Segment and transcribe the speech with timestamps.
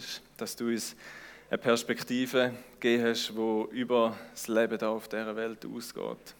[0.00, 0.96] ist, dass du uns
[1.50, 6.34] eine Perspektive gegeben hast, die über das Leben da auf dieser Welt ausgeht.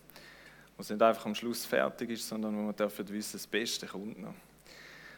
[0.77, 3.87] Wo es nicht einfach am Schluss fertig ist, sondern wo wir dürfen wissen, das Beste
[3.87, 4.35] kommt noch.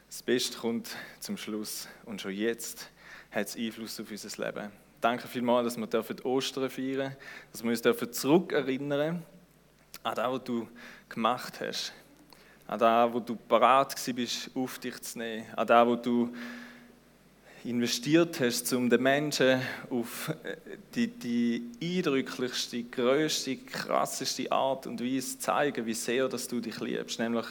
[0.08, 2.90] Das Beste kommt zum Schluss und schon jetzt
[3.30, 4.70] hat es Einfluss auf unser Leben.
[5.00, 7.16] Danke vielmals, dass wir dürfen Ostern feiern,
[7.50, 9.24] dass wir uns dürfen zurückerinnern
[10.02, 10.68] an das, was du
[11.08, 11.92] gemacht hast,
[12.66, 16.32] an das, wo du parat bist, auf dich zu nehmen, an das, wo du
[17.64, 19.60] investiert hast, um den Menschen
[19.90, 20.56] auf äh,
[20.94, 26.80] die, die eindrücklichste, größte, krasseste Art und Weise zu zeigen, wie sehr dass du dich
[26.80, 27.46] liebst, nämlich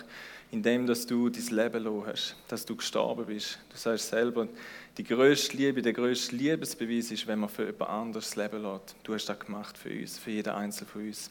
[0.51, 3.59] indem dass du dein Leben los hast, dass du gestorben bist.
[3.69, 4.49] Du sagst selber,
[4.97, 8.95] die größte Liebe, der größte Liebesbeweis ist, wenn man für jemand anderes das Leben lässt.
[9.03, 11.29] Du hast das gemacht für uns, für jeden Einzelnen von uns.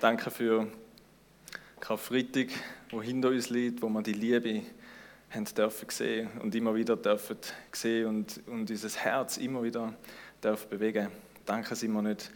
[0.00, 0.68] Danke für
[1.80, 2.48] Karfreitag,
[2.90, 4.62] wo hinter uns liegt, wo man die Liebe
[5.30, 7.36] haben dürfen sehen und immer wieder dürfen
[7.72, 9.94] sehen und, und unser Herz immer wieder
[10.42, 11.08] dürfen bewegen.
[11.46, 12.30] Danke sind wir nicht,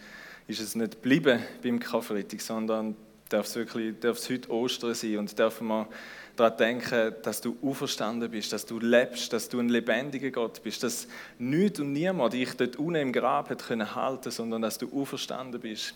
[0.46, 2.96] ist es nicht geblieben beim Karfreitag, sondern
[3.28, 5.88] darf es wirklich, darf es heute Ostern sein und dürfen wir
[6.36, 10.82] daran denken, dass du auferstanden bist, dass du lebst, dass du ein lebendiger Gott bist,
[10.82, 14.88] dass nichts und niemand dich dort unten im Grab hat können halten, sondern dass du
[14.92, 15.94] auferstanden bist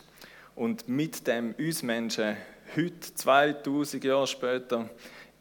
[0.54, 2.36] und mit dem uns Menschen
[2.76, 4.90] heute 2000 Jahre später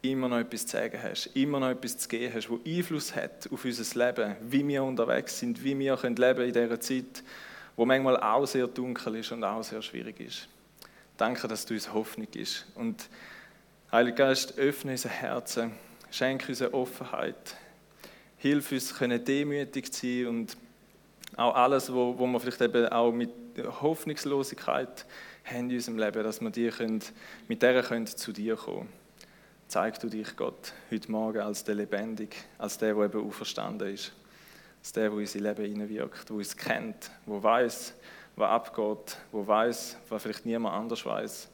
[0.02, 3.48] immer noch etwas zu sagen hast, immer noch etwas zu geben hast, wo Einfluss hat
[3.52, 7.24] auf unser Leben, wie wir unterwegs sind, wie wir leben können in dieser Zeit,
[7.76, 10.48] wo manchmal auch sehr dunkel ist und auch sehr schwierig ist.
[11.16, 12.66] Danke, dass du uns Hoffnung gibst.
[12.74, 13.08] Und
[13.90, 15.72] Heiliger Geist, öffne unser Herzen,
[16.10, 17.56] schenke uns Offenheit,
[18.36, 20.56] hilf uns, können demütig zu sein und
[21.36, 23.30] auch alles, wo, wo wir vielleicht eben auch mit
[23.80, 25.06] Hoffnungslosigkeit
[25.44, 27.02] haben in unserem Leben, dass wir die können,
[27.48, 28.88] mit der können zu dir kommen
[29.68, 34.12] zeig du dich, Gott, heute Morgen als der Lebendig, als der, der eben auferstanden ist.
[34.80, 37.92] Als der, der in unser Leben hineinwirkt, der uns kennt, der weiß,
[38.36, 41.48] was abgeht, der weiß, was vielleicht niemand anders weiß,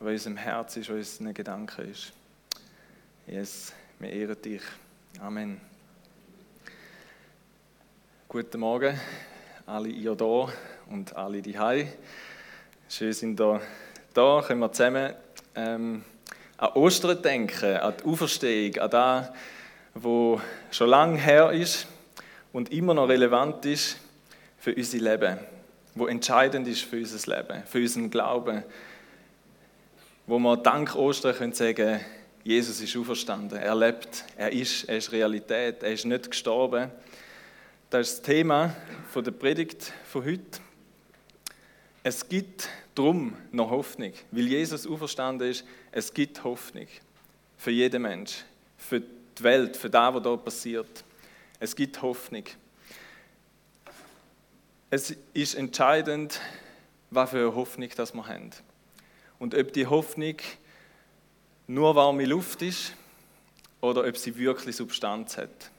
[0.00, 2.12] was in unserem Herz ist, was in unseren Gedanken ist.
[3.28, 4.62] Jesus, wir ehren dich.
[5.20, 5.60] Amen.
[8.26, 8.98] Guten Morgen,
[9.66, 10.48] alle ihr da
[10.88, 11.56] und alle die
[12.88, 13.60] Schön sind da.
[14.12, 15.14] Da können wir zusammen
[15.54, 16.04] ähm,
[16.60, 19.30] an Ostern denken, an die Auferstehung, an das,
[19.94, 20.40] was
[20.70, 21.86] schon lange her ist
[22.52, 23.96] und immer noch relevant ist
[24.58, 25.38] für unser Leben,
[25.94, 28.62] wo entscheidend ist für unser Leben, für unseren Glauben,
[30.26, 32.00] wo wir dank Ostern können sagen
[32.44, 36.90] Jesus ist auferstanden, er lebt, er ist, er ist Realität, er ist nicht gestorben.
[37.90, 38.74] Das ist das Thema
[39.14, 40.60] der Predigt von heute.
[42.02, 42.68] Es gibt
[43.00, 45.64] drum noch Hoffnung, weil Jesus auferstanden ist.
[45.90, 46.86] Es gibt Hoffnung
[47.56, 48.44] für jeden Mensch,
[48.76, 51.04] für die Welt, für das, was da passiert.
[51.58, 52.44] Es gibt Hoffnung.
[54.90, 56.40] Es ist entscheidend,
[57.10, 58.50] was für eine Hoffnung das wir haben.
[59.38, 60.36] Und ob die Hoffnung
[61.66, 62.92] nur warme Luft ist
[63.80, 65.70] oder ob sie wirklich Substanz hat.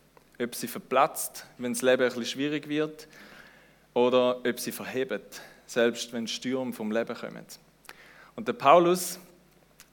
[0.42, 3.08] Ob sie verplatzt, wenn das Leben ein bisschen schwierig wird,
[3.94, 7.46] oder ob sie verhebt selbst wenn Stürme vom Leben kommen.
[8.36, 9.18] Und der Paulus,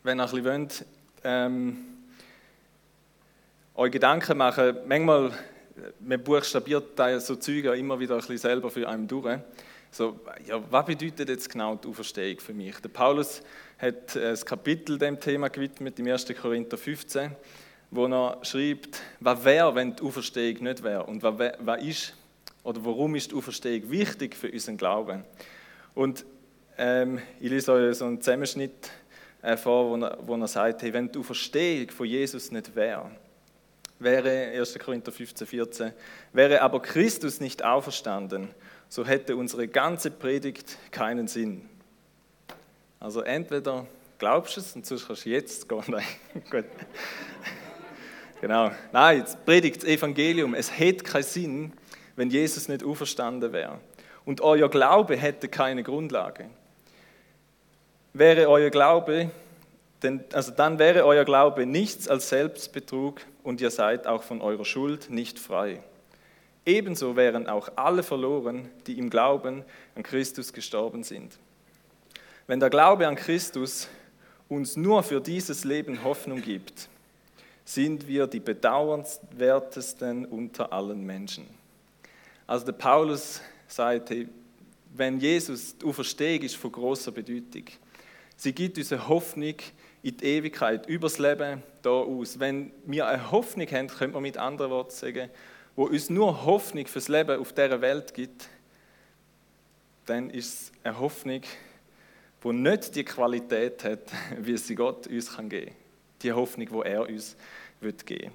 [0.03, 0.84] wenn ihr ein bisschen wollt,
[1.22, 1.78] ähm,
[3.77, 5.31] euch Gedanken machen, manchmal,
[6.00, 9.39] man buchstabiert so Züge immer wieder ein bisschen selber für einen durch.
[9.93, 12.77] So, ja, was bedeutet jetzt genau die Auferstehung für mich?
[12.81, 13.41] Der Paulus
[13.78, 16.27] hat ein Kapitel dem Thema gewidmet, im 1.
[16.43, 17.31] Korinther 15,
[17.93, 22.15] wo er schreibt, was wäre, wenn die Auferstehung nicht wäre und was, was ist
[22.65, 25.25] oder warum ist die Auferstehung wichtig für unseren Glauben.
[25.94, 26.25] Und
[26.76, 28.91] ähm, ich lese euch so einen Zusammenschnitt
[29.43, 33.10] äh, vor, wo er, wo er sagt, hey, wenn die Auferstehung von Jesus nicht wäre,
[33.98, 34.78] wäre 1.
[34.78, 35.93] Korinther 15, 14,
[36.32, 38.48] wäre aber Christus nicht auferstanden,
[38.88, 41.69] so hätte unsere ganze Predigt keinen Sinn.
[43.00, 43.87] Also entweder
[44.19, 45.82] glaubst du es und sonst kannst du jetzt gehen.
[45.88, 46.04] Nein,
[46.50, 46.65] gut.
[48.41, 48.71] Genau.
[48.93, 50.54] Nein, jetzt predigt das Evangelium.
[50.54, 51.72] Es hätte keinen Sinn,
[52.15, 53.80] wenn Jesus nicht auferstanden wäre
[54.28, 56.51] und euer Glaube hätte keine Grundlage.
[58.13, 59.30] Wäre euer Glaube,
[60.03, 64.66] denn, also dann wäre euer Glaube nichts als Selbstbetrug und ihr seid auch von eurer
[64.66, 65.80] Schuld nicht frei.
[66.66, 69.65] Ebenso wären auch alle verloren, die im Glauben
[69.95, 71.39] an Christus gestorben sind.
[72.47, 73.89] Wenn der Glaube an Christus
[74.51, 76.91] uns nur für dieses Leben Hoffnung gibt,
[77.65, 81.47] sind wir die bedauernswertesten unter allen Menschen.
[82.47, 84.28] Also der Paulus sagt, hey,
[84.94, 87.65] wenn Jesus die Auferstehung ist von großer Bedeutung.
[88.36, 89.54] Sie gibt uns eine Hoffnung
[90.03, 92.38] in die Ewigkeit, übers Leben da aus.
[92.38, 95.30] Wenn wir eine Hoffnung haben, könnte man mit anderen Worten sagen,
[95.76, 98.48] wo uns nur Hoffnung fürs Leben auf dieser Welt gibt,
[100.06, 101.42] dann ist es eine Hoffnung,
[102.42, 104.00] die nicht die Qualität hat,
[104.38, 105.74] wie sie Gott uns geben kann.
[106.22, 107.36] Die Hoffnung, die er uns
[107.80, 108.30] geben will.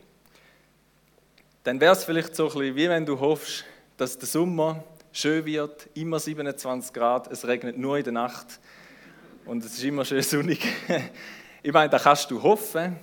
[1.64, 3.66] Dann wäre es vielleicht so ein bisschen, wie wenn du hoffst,
[3.98, 4.84] dass der Sommer
[5.14, 8.60] schön wird, immer 27 Grad, es regnet nur in der Nacht
[9.46, 10.60] und es ist immer schön sonnig.
[11.66, 12.98] Ich meine, da kannst du hoffen,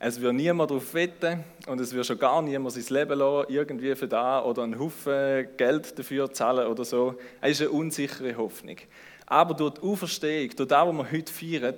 [0.00, 3.94] es wird niemand darauf wetten und es wird schon gar niemand sein Leben lassen, irgendwie
[3.94, 7.14] für da oder einen Haufen Geld dafür zahlen oder so.
[7.40, 8.78] Es ist eine unsichere Hoffnung.
[9.26, 11.76] Aber durch die Auferstehung, durch das, was wir heute feiern,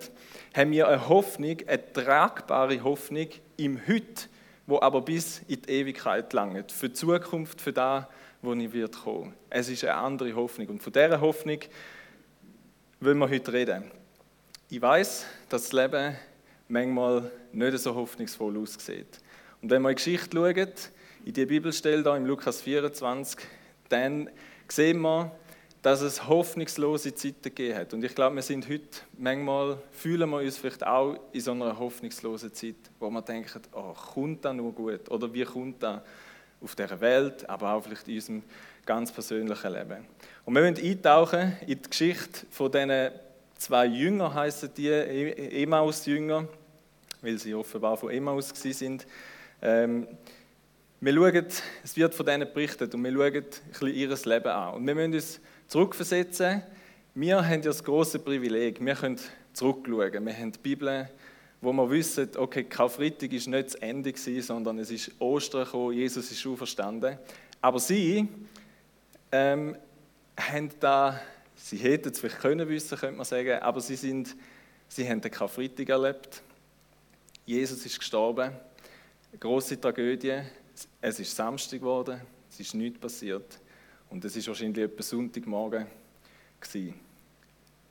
[0.54, 3.28] haben wir eine Hoffnung, eine tragbare Hoffnung
[3.58, 4.30] im Heute,
[4.66, 6.72] wo aber bis in die Ewigkeit langt.
[6.72, 8.04] Für die Zukunft, für das,
[8.42, 9.34] wo ich wird kommen.
[9.48, 10.68] Es ist eine andere Hoffnung.
[10.68, 11.58] Und von dieser Hoffnung
[13.00, 13.90] wollen wir heute reden.
[14.68, 16.16] Ich weiß, dass das Leben
[16.68, 19.20] manchmal nicht so hoffnungsvoll aussieht.
[19.62, 20.72] Und wenn wir in die Geschichte schauen,
[21.24, 23.46] in die Bibelstelle da im Lukas 24,
[23.88, 24.30] dann
[24.68, 25.30] sehen wir,
[25.82, 27.94] dass es hoffnungslose Zeiten gegeben hat.
[27.94, 28.88] Und ich glaube, wir sind heute,
[29.18, 33.92] manchmal fühlen wir uns vielleicht auch in so einer hoffnungslosen Zeit, wo wir denken, oh,
[33.92, 35.08] kommt das nur gut?
[35.10, 36.00] Oder wie kommt das
[36.60, 38.42] auf dieser Welt, aber auch vielleicht in unserem
[38.84, 40.06] ganz persönlichen Leben?
[40.44, 43.10] Und wir wollen eintauchen in die Geschichte von diesen
[43.58, 46.48] zwei Jünger, heißen die, Emmaus-Jünger,
[47.22, 49.06] weil sie offenbar von Emmaus sind.
[49.62, 50.06] Ähm,
[51.00, 51.46] wir schauen,
[51.84, 54.74] es wird von denen berichtet und wir schauen ein bisschen ihr Leben an.
[54.74, 56.62] Und wir müssen uns zurückversetzen.
[57.14, 59.18] Wir haben ja das große Privileg, wir können
[59.52, 60.24] zurückschauen.
[60.24, 61.08] Wir haben die Bibel,
[61.60, 65.92] wo wir wissen, okay, Karfreitag ist nicht das Ende gewesen, sondern es ist Ostern gekommen,
[65.94, 67.18] Jesus ist auferstanden.
[67.60, 68.28] Aber sie
[69.32, 69.76] ähm,
[70.38, 71.20] haben da,
[71.54, 74.36] sie hätten es vielleicht können wissen, könnte man sagen, aber sie, sind,
[74.88, 76.42] sie haben den Karfreitag erlebt.
[77.46, 78.52] Jesus ist gestorben,
[79.30, 80.42] eine große Tragödie.
[81.00, 82.20] Es ist Samstag geworden,
[82.50, 83.58] es ist nichts passiert.
[84.10, 85.86] Und es ist wahrscheinlich etwa Sonntagmorgen.
[86.60, 86.94] Gewesen.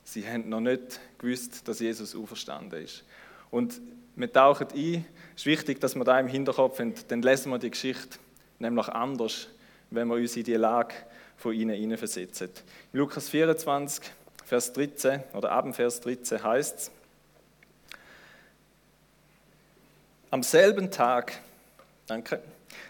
[0.04, 3.04] Sie haben noch nicht gewusst, dass Jesus auferstanden ist.
[3.50, 3.80] Und
[4.16, 5.04] wir tauchen ein.
[5.34, 8.18] Es ist wichtig, dass wir da im Hinterkopf haben, dann lesen wir die Geschichte
[8.58, 9.48] nämlich anders,
[9.90, 10.94] wenn wir uns in die Lage
[11.36, 12.50] von ihnen hineinversetzen.
[12.92, 14.04] In Lukas 24,
[14.44, 16.90] Vers 13 oder ab Vers 13 heißt es,
[20.30, 21.40] am selben Tag,
[22.06, 22.40] danke,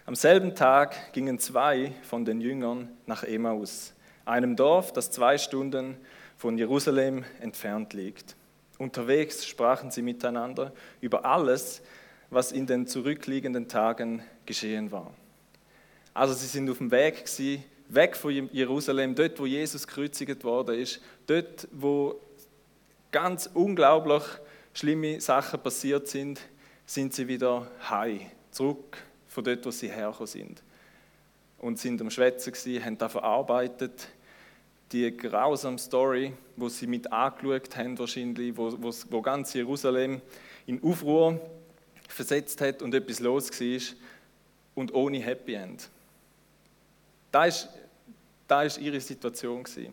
[0.07, 3.93] am selben Tag gingen zwei von den Jüngern nach Emmaus,
[4.25, 5.97] einem Dorf, das zwei Stunden
[6.37, 8.37] von Jerusalem entfernt liegt.
[8.79, 11.83] Unterwegs sprachen sie miteinander über alles,
[12.31, 15.13] was in den zurückliegenden Tagen geschehen war.
[16.13, 20.79] Also sie sind auf dem Weg gewesen, weg von Jerusalem, dort, wo Jesus gekreuzigt worden
[20.79, 22.21] ist, dort, wo
[23.13, 24.23] ganz unglaublich
[24.73, 26.41] schlimme Sachen passiert sind,
[26.85, 28.21] sind sie wieder heim,
[28.51, 28.99] zurück
[29.37, 30.63] von dort, wo sie hergekommen sind.
[31.59, 34.09] Und sind am Schwätzen gewesen, haben da verarbeitet,
[34.93, 40.23] die grausame Story, wo sie mit angeschaut haben wahrscheinlich, wo, wo, wo ganz Jerusalem
[40.67, 41.39] in Aufruhr
[42.09, 43.97] versetzt hat und etwas los war
[44.75, 45.91] und ohne Happy End.
[47.31, 47.69] Das ist,
[48.49, 49.65] das ist ihre Situation.
[49.65, 49.93] Gewesen.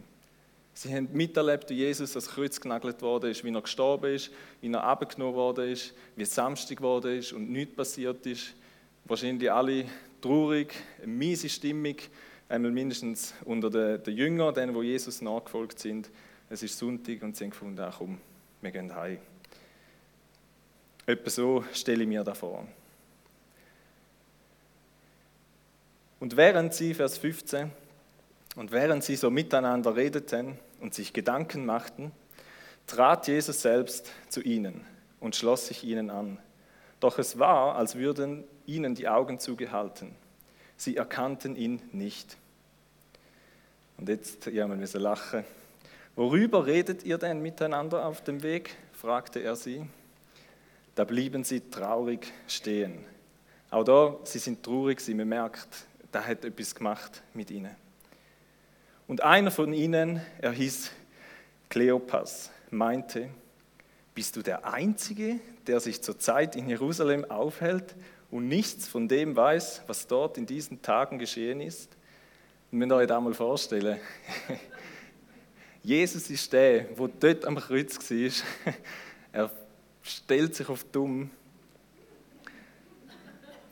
[0.74, 4.31] Sie haben miterlebt, wie Jesus ans Kreuz genagelt worden ist, wie er gestorben ist,
[4.62, 8.54] wie er abgenommen worden ist, wie es Samstag geworden ist und nichts passiert ist
[9.06, 9.86] wahrscheinlich alle
[10.22, 11.96] traurig, eine miese Stimmung,
[12.50, 16.10] einmal mindestens unter den, Jüngern, denen, wo Jesus nachgefolgt sind.
[16.50, 18.19] Es ist Sonntag und sie haben gefunden, ach komm,
[18.62, 19.18] wir gehen heim.
[21.06, 22.66] Etwa so stelle ich mir das vor.
[26.19, 27.69] Und während sie, Vers 15,
[28.56, 32.12] und während sie so miteinander redeten und sich Gedanken machten,
[32.88, 34.86] trat Jesus selbst zu ihnen
[35.19, 36.38] und schloss sich ihnen an.
[37.00, 40.16] Doch es war, als würden ihnen die Augen zugehalten.
[40.78, 42.38] Sie erkannten ihn nicht.
[43.98, 45.44] Und jetzt, ja, man müssen lachen.
[46.16, 48.76] Worüber redet ihr denn miteinander auf dem Weg?
[48.94, 49.86] fragte er sie.
[50.96, 53.04] Da blieben sie traurig stehen.
[53.72, 55.50] Auch da, sie sind traurig, sie man
[56.12, 57.76] da hat etwas gemacht mit ihnen.
[59.08, 60.92] Und einer von ihnen, er hieß
[61.70, 63.30] Kleopas, meinte,
[64.14, 67.96] bist du der Einzige, der sich zurzeit in Jerusalem aufhält
[68.33, 71.95] und nichts von dem weiß, was dort in diesen Tagen geschehen ist?
[72.71, 73.99] Und wenn ihr euch das mal vorstellen,
[75.83, 78.73] Jesus ist der, der dort am Kreuz war.
[79.35, 79.49] Er
[80.04, 81.31] stellt sich auf dumm.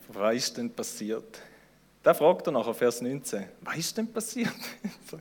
[0.08, 1.40] Was ist denn passiert?
[2.02, 4.54] Da fragt er nachher, Vers 19, was ist denn passiert?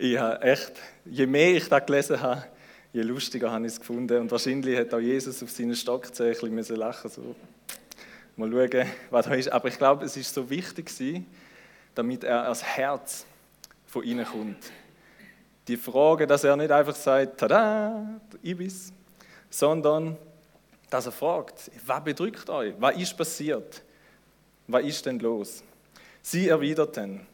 [0.00, 2.44] Ich habe echt, je mehr ich da gelesen habe,
[2.92, 4.20] je lustiger habe ich es gefunden.
[4.20, 7.34] Und wahrscheinlich hat auch Jesus auf seinen Stockzehen ein bisschen lachen so
[8.38, 9.48] Mal schauen, was da ist.
[9.48, 11.26] Aber ich glaube, es ist so wichtig gewesen,
[11.94, 13.26] damit er als Herz
[13.86, 14.70] von ihnen kommt.
[15.66, 18.92] Die Frage, dass er nicht einfach sagt, tada, Ibis,
[19.50, 20.16] sondern
[20.88, 22.74] dass er fragt, was bedrückt euch?
[22.78, 23.82] Was ist passiert?
[24.68, 25.64] Was ist denn los?
[26.22, 27.26] Sie erwiderten,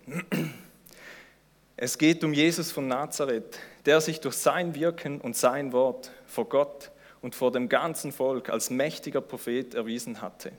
[1.76, 6.48] es geht um Jesus von Nazareth, der sich durch sein Wirken und sein Wort vor
[6.48, 10.52] Gott und vor dem ganzen Volk als mächtiger Prophet erwiesen hatte.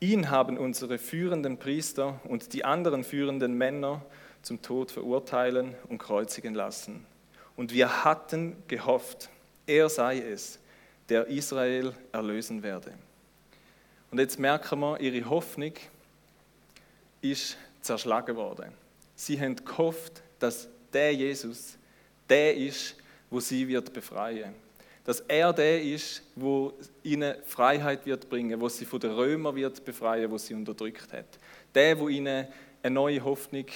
[0.00, 4.02] Ihn haben unsere führenden Priester und die anderen führenden Männer
[4.40, 7.04] zum Tod verurteilen und kreuzigen lassen.
[7.54, 9.28] Und wir hatten gehofft,
[9.66, 10.58] er sei es,
[11.10, 12.94] der Israel erlösen werde.
[14.10, 15.74] Und jetzt merken wir, ihre Hoffnung
[17.20, 18.72] ist zerschlagen worden.
[19.14, 21.76] Sie haben gehofft, dass der Jesus
[22.30, 22.96] der ist,
[23.28, 24.54] wo sie wird befreien.
[25.04, 29.84] Dass er der ist, wo ihnen Freiheit wird bringen, wo sie von den Römern wird
[29.84, 31.38] befreien, wo sie unterdrückt hat.
[31.74, 32.46] Der, wo ihnen
[32.82, 33.66] eine neue Hoffnung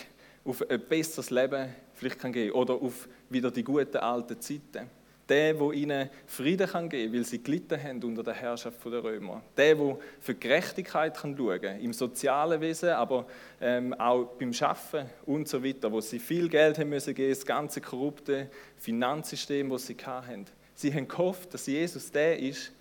[0.45, 4.90] auf ein besseres Leben vielleicht kann geben oder auf wieder die guten alten Zeiten.
[5.26, 9.43] Der, wo ihnen Frieden kann geben, weil sie gelitten haben unter der Herrschaft der Römer.
[9.57, 13.25] Der, wo für Gerechtigkeit kann schauen, im sozialen Wesen, aber
[13.59, 17.47] ähm, auch beim Schaffen und so weiter, wo sie viel Geld haben müssen geben, das
[17.47, 20.45] ganze korrupte Finanzsystem, das sie hatten.
[20.75, 22.73] Sie haben gehofft, dass Jesus der ist,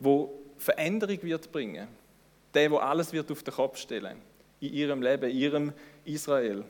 [0.00, 1.88] wo Veränderung wird bringen,
[2.52, 4.20] der, wo alles wird auf den Kopf stellen
[4.60, 5.72] in ihrem Leben, in ihrem
[6.04, 6.64] Israel.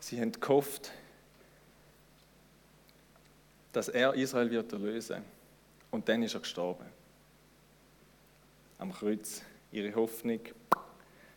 [0.00, 0.92] Sie haben gehofft,
[3.72, 5.22] dass er Israel wird erlösen.
[5.90, 6.86] Und dann ist er gestorben.
[8.78, 9.42] Am Kreuz.
[9.72, 10.40] Ihre Hoffnung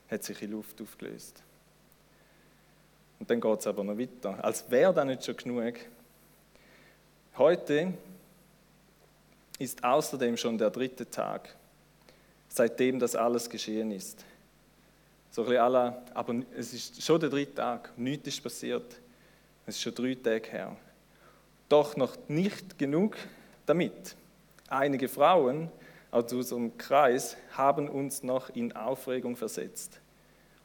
[0.09, 1.43] hat sich in Luft aufgelöst.
[3.19, 4.43] Und dann geht es aber noch weiter.
[4.43, 5.75] Als wäre das nicht schon genug.
[7.37, 7.93] Heute
[9.57, 11.55] ist außerdem schon der dritte Tag,
[12.47, 14.25] seitdem das alles geschehen ist.
[15.31, 18.99] So ein alle, aber es ist schon der dritte Tag, nichts ist passiert.
[19.65, 20.75] Es ist schon drei Tage her.
[21.67, 23.15] Doch noch nicht genug
[23.65, 24.15] damit.
[24.67, 25.69] Einige Frauen
[26.11, 29.99] aus unserem Kreis haben uns noch in Aufregung versetzt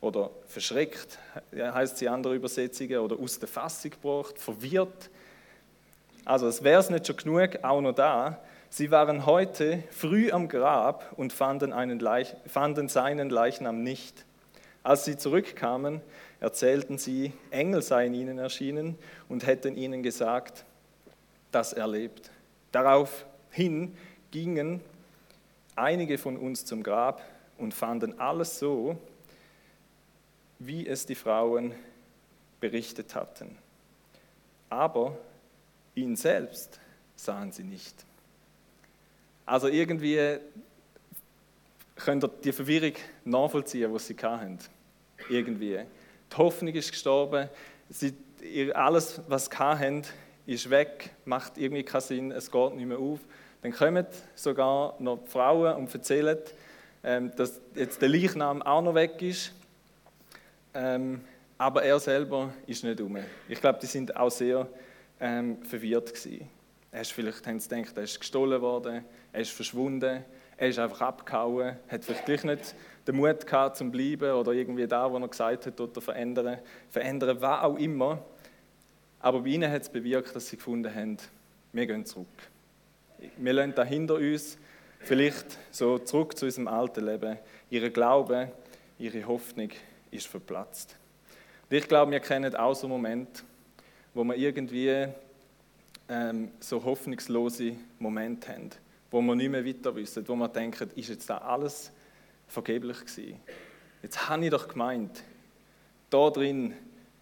[0.01, 1.19] oder verschreckt,
[1.55, 5.11] heißt sie andere Übersetzungen, oder aus der Fassung gebracht, verwirrt.
[6.25, 8.41] Also es wäre es nicht schon genug, auch noch da.
[8.71, 14.25] Sie waren heute früh am Grab und fanden, Leich, fanden seinen Leichnam nicht.
[14.83, 16.01] Als sie zurückkamen,
[16.41, 20.65] erzählten sie, Engel seien ihnen erschienen und hätten ihnen gesagt,
[21.53, 22.31] das erlebt.
[22.73, 23.97] Daraufhin
[24.31, 24.81] gingen
[25.77, 27.23] einige von uns zum Grab
[27.59, 28.99] und fanden alles so,
[30.59, 31.75] wie es die Frauen
[32.61, 33.57] berichtet hatten.
[34.69, 35.17] Aber
[35.95, 36.81] ihn selbst
[37.17, 37.95] sahen sie nicht.
[39.47, 40.39] Also irgendwie
[41.97, 44.59] könnt ihr die Verwirrung nachvollziehen, was sie hatten.
[45.29, 45.81] Irgendwie.
[46.33, 47.49] Die Hoffnung ist gestorben.
[47.89, 48.15] Sie,
[48.75, 50.03] alles, was sie hatten,
[50.47, 53.21] ist weg, macht irgendwie keinen Sinn, es geht nicht mehr auf.
[53.63, 56.39] Dann kommen sogar noch die Frauen und erzählen,
[57.03, 59.53] ähm, dass jetzt der Leichnam auch noch weg ist,
[60.75, 61.23] ähm,
[61.57, 63.17] aber er selber ist nicht um.
[63.49, 64.69] Ich glaube, die sind auch sehr
[65.25, 66.49] ähm, verwirrt gewesen.
[66.93, 70.23] Er ist vielleicht haben sie gedacht, er ist gestohlen worden, er ist verschwunden,
[70.57, 72.75] er ist einfach abgehauen, hat vielleicht gleich nicht
[73.07, 76.59] den Mut gehabt zum bleiben oder irgendwie da, wo er gesagt hat, dort verändern,
[76.91, 78.23] verändern, was auch immer.
[79.19, 81.17] Aber bei ihnen hat es bewirkt, dass sie gefunden haben,
[81.73, 82.29] wir gehen zurück.
[83.39, 84.59] Wir lassen da hinter uns,
[85.01, 87.39] vielleicht so zurück zu unserem alten Leben.
[87.71, 88.53] Ihre Glaube,
[88.99, 89.71] ihre Hoffnung
[90.11, 90.97] ist verplatzt.
[91.71, 93.43] Und ich glaube, wir kennen auch so Momente,
[94.15, 95.09] wo wir irgendwie
[96.09, 98.71] ähm, so hoffnungslose Momente haben,
[99.11, 101.91] wo wir nicht mehr weiter wissen, wo wir denken, ist jetzt da alles
[102.47, 103.41] vergeblich gewesen?
[104.03, 105.23] Jetzt habe ich doch gemeint,
[106.11, 106.75] da drin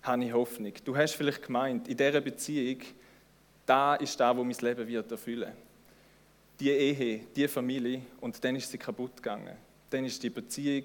[0.02, 0.72] habe ich Hoffnung.
[0.84, 2.80] Du hast vielleicht gemeint, in dieser Beziehung,
[3.64, 5.52] da ist da, wo mein Leben wird erfüllen.
[6.58, 9.56] Die Ehe, die Familie, und dann ist sie kaputt gegangen.
[9.90, 10.84] Dann ist die Beziehung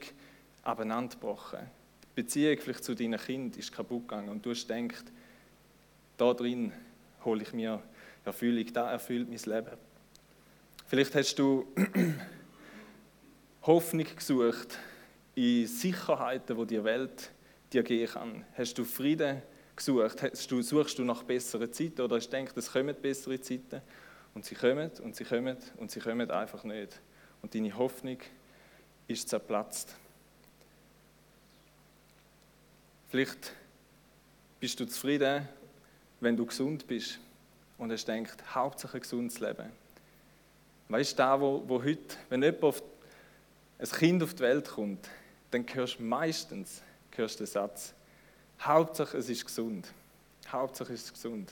[0.64, 1.60] abeinandergebrochen.
[2.04, 5.06] Die Beziehung vielleicht zu deinem Kind ist kaputt gegangen und du hast gedacht,
[6.18, 6.74] da drin
[7.24, 7.82] hole ich mir
[8.26, 9.78] Erfüllung, da erfüllt mein Leben.
[10.88, 11.68] Vielleicht hast du
[13.62, 14.78] Hoffnung gesucht
[15.36, 17.32] in Sicherheiten, wo die Welt
[17.72, 18.46] dir geben kann?
[18.58, 19.42] Hast du Frieden
[19.76, 20.22] gesucht?
[20.22, 23.82] Hast du, suchst du nach besseren Zeiten oder hast du gedacht, es kommen bessere Zeiten?
[24.34, 27.00] Und sie kommen und sie kommen und sie kommen einfach nicht.
[27.42, 28.18] Und deine Hoffnung
[29.08, 29.96] ist zerplatzt.
[33.10, 33.54] Vielleicht
[34.60, 35.48] bist du zufrieden,
[36.20, 37.20] wenn du gesund bist
[37.78, 39.72] und hast gedacht, Hauptsache ein gesundes Leben.
[40.90, 42.84] Weißt du, da, wo, wo heute, wenn jemand
[43.80, 45.08] ein Kind auf die Welt kommt,
[45.52, 46.82] dann hörst du meistens
[47.18, 47.94] hörst den Satz,
[48.60, 49.88] Hauptsache es ist gesund.
[50.48, 51.52] Hauptsache es ist gesund.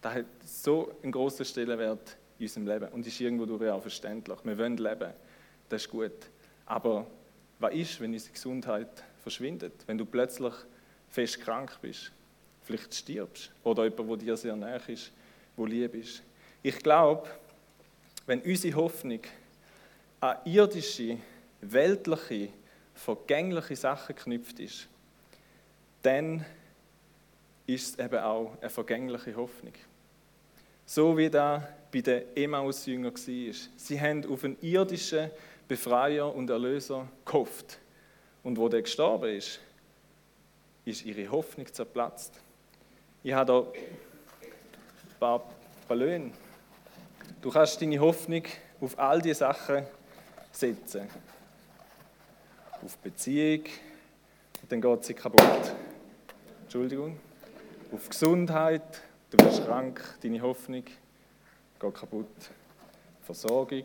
[0.00, 4.38] Das hat so einen grossen Stellenwert in unserem Leben und ist irgendwo durch auch verständlich.
[4.44, 5.12] Wir wollen leben,
[5.68, 6.12] das ist gut.
[6.66, 7.06] Aber
[7.58, 9.74] was ist, wenn unsere Gesundheit verschwindet?
[9.86, 10.54] Wenn du plötzlich
[11.10, 12.12] fest krank bist?
[12.70, 13.50] Vielleicht stirbst?
[13.64, 15.10] Oder jemand, der dir sehr nahe ist,
[15.56, 16.22] wo lieb ist?
[16.62, 17.28] Ich glaube,
[18.26, 19.18] wenn unsere Hoffnung
[20.20, 21.18] an irdische,
[21.62, 22.50] weltliche,
[22.94, 24.86] vergängliche Sachen geknüpft ist,
[26.02, 26.44] dann
[27.66, 29.74] ist es eben auch eine vergängliche Hoffnung.
[30.86, 33.54] So wie da bei den Emmaus-Jüngern war.
[33.76, 35.28] Sie haben auf einen irdischen
[35.66, 37.80] Befreier und Erlöser gehofft.
[38.44, 39.58] Und wo der gestorben ist,
[40.84, 42.40] ist ihre Hoffnung zerplatzt.
[43.22, 45.42] Ich habe hier ein paar
[45.86, 46.30] Ballone.
[47.42, 48.44] Du kannst deine Hoffnung
[48.80, 49.84] auf all diese Sachen
[50.50, 51.06] setzen.
[52.82, 53.64] Auf Beziehung,
[54.62, 55.74] und dann geht sie kaputt.
[56.62, 57.20] Entschuldigung.
[57.92, 62.50] Auf Gesundheit, du wirst krank, deine Hoffnung geht kaputt.
[63.20, 63.84] Versorgung,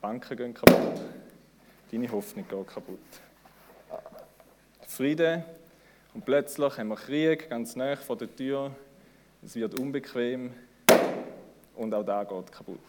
[0.00, 1.00] Banken gehen kaputt,
[1.90, 2.98] deine Hoffnung geht kaputt.
[4.86, 5.42] Frieden
[6.18, 8.74] und plötzlich haben wir Krieg ganz nah vor der Tür,
[9.40, 10.52] es wird unbequem
[11.76, 12.80] und auch da geht kaputt.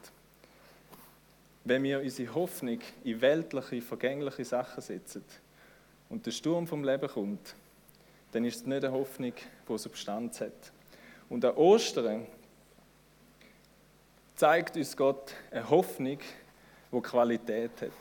[1.63, 5.23] Wenn wir unsere Hoffnung in weltliche, vergängliche Sachen setzen
[6.09, 7.53] und der Sturm vom Leben kommt,
[8.31, 9.33] dann ist es nicht eine Hoffnung,
[9.69, 10.71] die Substanz hat.
[11.29, 12.25] Und an Ostern
[14.37, 16.17] zeigt uns Gott eine Hoffnung,
[16.91, 17.91] die Qualität hat.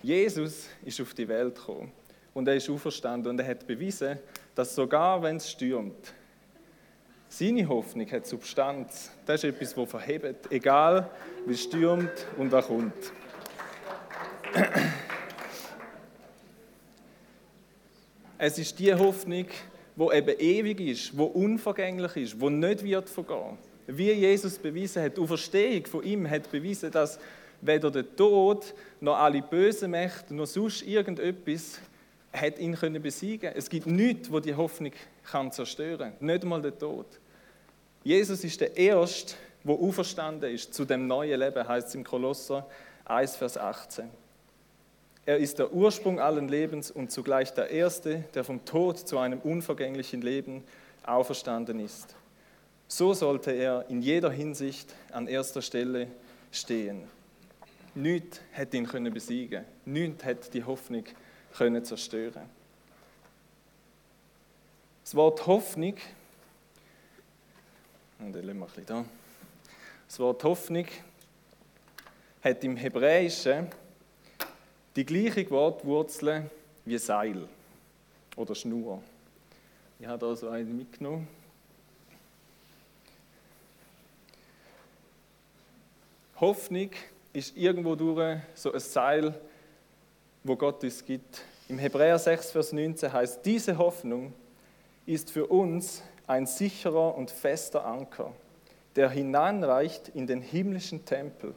[0.00, 1.90] Jesus ist auf die Welt gekommen
[2.38, 4.16] und er ist auferstanden und er hat bewiesen,
[4.54, 6.14] dass sogar wenn es stürmt,
[7.28, 9.10] seine Hoffnung hat Substanz.
[9.26, 11.10] Das ist etwas, das verhebt, egal
[11.46, 12.94] wie es stürmt und was kommt.
[18.40, 19.46] Es ist die Hoffnung,
[19.96, 23.58] wo eben ewig ist, wo unvergänglich ist, wo nicht wird vergehen.
[23.88, 27.18] Wie Jesus bewiesen hat, die Auferstehung von ihm hat bewiesen, dass
[27.60, 31.80] weder der Tod noch alle bösen Mächte noch sonst irgendetwas
[32.32, 33.52] hat ihn können besiegen.
[33.54, 34.92] Es gibt nichts, wo die Hoffnung
[35.24, 36.12] kann zerstören.
[36.20, 37.06] Nicht mal der Tod.
[38.04, 42.66] Jesus ist der Erste, der auferstanden ist zu dem neuen Leben, heißt es im Kolosser
[43.04, 44.08] 1, Vers 18.
[45.26, 49.40] Er ist der Ursprung allen Lebens und zugleich der Erste, der vom Tod zu einem
[49.40, 50.64] unvergänglichen Leben
[51.04, 52.16] auferstanden ist.
[52.86, 56.06] So sollte er in jeder Hinsicht an erster Stelle
[56.50, 57.02] stehen.
[57.94, 61.04] Nichts hätte ihn können besiegen, nichts hätte die Hoffnung
[61.56, 62.48] können zerstören.
[65.02, 65.96] Das Wort Hoffnung,
[68.18, 69.04] und dann lassen wir ein da.
[70.06, 70.86] Das Wort Hoffnung
[72.42, 73.68] hat im Hebräischen
[74.96, 76.50] die gleiche Wortwurzel
[76.84, 77.48] wie Seil
[78.36, 79.02] oder Schnur.
[79.98, 81.28] Ich habe da so eine mitgenommen.
[86.40, 86.90] Hoffnung
[87.32, 89.34] ist irgendwo durch so ein Seil,
[90.44, 91.42] wo Gott uns gibt.
[91.68, 94.32] Im Hebräer 6, Vers 19 heißt, diese Hoffnung
[95.06, 98.32] ist für uns ein sicherer und fester Anker,
[98.96, 101.54] der hineinreicht in den himmlischen Tempel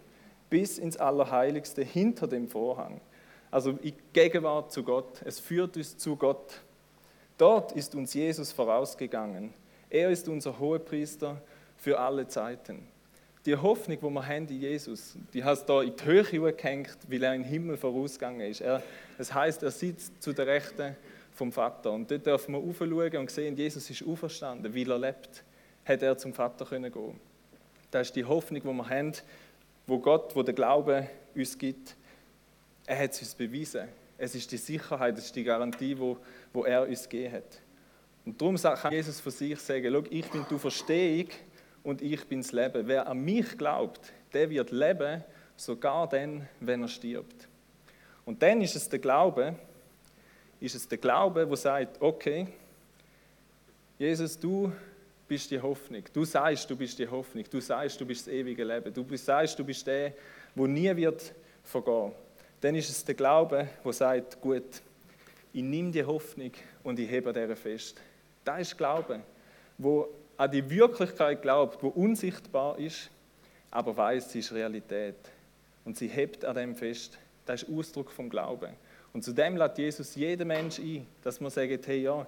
[0.50, 3.02] bis ins Allerheiligste hinter dem Vorhang.
[3.50, 5.22] Also in Gegenwart zu Gott.
[5.26, 6.62] Es führt uns zu Gott.
[7.38, 9.54] Dort ist uns Jesus vorausgegangen.
[9.90, 11.42] Er ist unser Hohepriester
[11.78, 12.88] für alle Zeiten
[13.46, 17.24] die Hoffnung, die wir haben in Jesus, die hast da in die Höhe gehängt, weil
[17.24, 18.62] er im Himmel vorausgegangen ist.
[18.62, 18.84] Er,
[19.18, 20.96] das heißt, er sitzt zu der Rechten
[21.34, 21.92] vom Vater.
[21.92, 25.44] Und dort dürfen wir aufschauen und sehen, Jesus ist auferstanden, weil er lebt,
[25.86, 27.20] hat er zum Vater können gehen.
[27.90, 29.14] Das ist die Hoffnung, die wir haben,
[29.88, 31.96] wo Gott, wo der Glaube uns gibt.
[32.86, 33.88] Er hat es uns bewiesen.
[34.18, 36.18] Es ist die Sicherheit, es ist die Garantie, wo,
[36.54, 37.60] wo er uns gegeben hat.
[38.24, 41.28] Und darum kann Jesus von sich sagen, schau, ich bin die Verstehung,
[41.84, 42.88] und ich bin das Leben.
[42.88, 45.24] Wer an mich glaubt, der wird leben,
[45.56, 47.48] sogar dann, wenn er stirbt.
[48.26, 49.56] Und dann ist es der Glaube,
[50.60, 52.48] ist es der Glaube, wo sagt, okay,
[53.98, 54.72] Jesus, du
[55.28, 56.04] bist die Hoffnung.
[56.14, 57.46] Du sagst, du bist die Hoffnung.
[57.50, 58.94] Du sagst, du bist das ewige Leben.
[58.94, 60.14] Du sagst, du bist der,
[60.56, 62.12] wo nie wird vergehen.
[62.60, 64.82] Dann ist es der Glaube, wo sagt, gut,
[65.54, 66.52] ich nehme die Hoffnung
[66.84, 68.00] und ich hebe der fest.
[68.44, 69.22] Das ist Glaube,
[69.78, 70.08] wo
[70.42, 73.12] an die Wirklichkeit glaubt, wo unsichtbar ist,
[73.70, 75.16] aber weiß, sie ist Realität.
[75.86, 77.20] Und sie hebt an dem fest.
[77.46, 78.72] Das ist Ausdruck vom Glauben.
[79.14, 82.26] Und zu dem lädt Jesus jeden Mensch ein, dass man sagt, hey ja,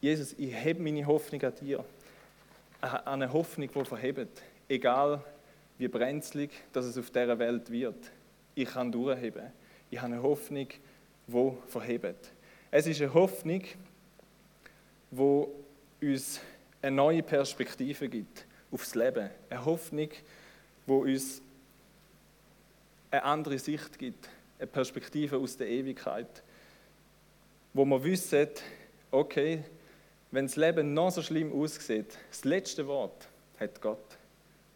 [0.00, 1.84] Jesus, ich heb meine Hoffnung an dir.
[2.80, 4.40] An eine Hoffnung, die verhebt.
[4.68, 5.20] Egal
[5.78, 8.12] wie brenzlig dass es auf dieser Welt wird.
[8.54, 9.50] Ich kann durchheben.
[9.90, 10.68] Ich habe eine Hoffnung,
[11.26, 12.30] die verhebt.
[12.70, 13.64] Es ist eine Hoffnung,
[15.10, 15.46] die
[16.06, 16.40] uns
[16.82, 19.30] eine neue Perspektive gibt aufs Leben.
[19.50, 20.10] Eine Hoffnung,
[20.86, 21.42] die uns
[23.10, 26.42] eine andere Sicht gibt, eine Perspektive aus der Ewigkeit,
[27.72, 28.48] wo wir wissen,
[29.10, 29.64] okay,
[30.30, 34.18] wenn das Leben noch so schlimm aussieht, das letzte Wort hat Gott.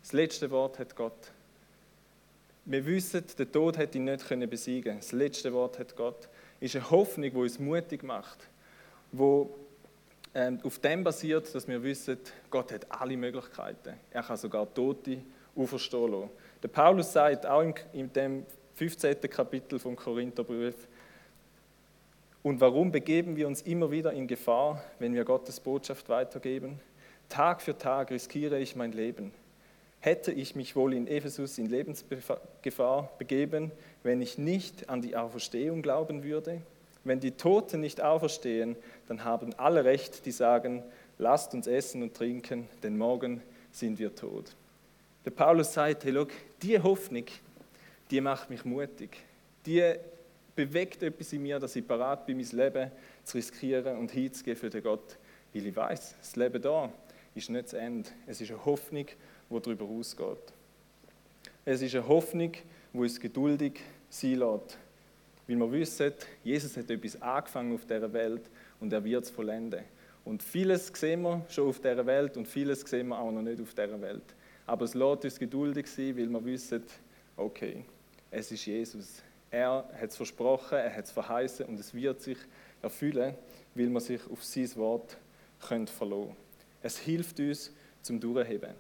[0.03, 1.31] Das letzte Wort hat Gott.
[2.65, 4.99] Wir wissen, der Tod hätte ihn nicht besiegen können.
[4.99, 6.29] Das letzte Wort hat Gott.
[6.61, 8.39] Ist eine Hoffnung, die uns mutig macht,
[9.11, 9.62] wo ähm,
[10.63, 12.19] auf dem basiert, dass wir wissen,
[12.51, 13.95] Gott hat alle Möglichkeiten.
[14.11, 15.19] Er kann sogar Tote
[15.55, 16.31] auferstehen lassen.
[16.63, 19.21] Der Paulus sagt auch in dem 15.
[19.23, 20.89] Kapitel vom Korintherbrief,
[22.43, 26.81] und warum begeben wir uns immer wieder in Gefahr, wenn wir Gottes Botschaft weitergeben?
[27.29, 29.33] Tag für Tag riskiere ich mein Leben.
[30.01, 33.71] Hätte ich mich wohl in Ephesus in Lebensgefahr begeben,
[34.03, 36.63] wenn ich nicht an die Auferstehung glauben würde?
[37.05, 38.77] Wenn die Toten nicht auferstehen,
[39.09, 40.83] dann haben alle Recht, die sagen,
[41.19, 44.55] lasst uns essen und trinken, denn morgen sind wir tot.
[45.25, 46.31] Der Paulus sagt, hey, look,
[46.63, 47.25] die Hoffnung,
[48.11, 49.17] die macht mich mutig.
[49.67, 49.95] Die
[50.55, 52.91] bewegt etwas in mir, dass ich parat bin, mein Leben
[53.25, 55.17] zu riskieren und hinzugehen für den Gott.
[55.53, 56.93] Weil ich weiß, das Leben da
[57.35, 58.11] ist nicht das Ende.
[58.27, 60.53] Es ist eine Hoffnung, die darüber ausgeht.
[61.65, 62.53] Es ist eine Hoffnung,
[62.93, 64.79] die uns geduldig sein lässt.
[65.53, 66.13] Weil wir wissen,
[66.43, 68.49] Jesus hat etwas angefangen auf dieser Welt
[68.81, 69.85] und er wird es vollenden.
[70.25, 73.61] Und vieles sehen wir schon auf dieser Welt und vieles sehen wir auch noch nicht
[73.61, 74.23] auf dieser Welt.
[74.67, 76.83] Aber es lässt uns geduldig sein, weil wir wissen,
[77.37, 77.85] okay,
[78.31, 79.23] es ist Jesus.
[79.51, 82.39] Er hat es versprochen, er hat es verheißen und es wird sich
[82.81, 83.35] erfüllen,
[83.75, 85.19] weil man sich auf sein Wort
[85.59, 86.37] verlassen können.
[86.83, 88.71] Es hilft uns zum Durchheben.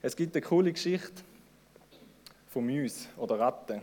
[0.00, 1.22] Es gibt eine coole Geschichte
[2.48, 3.82] von Müs oder Ratten.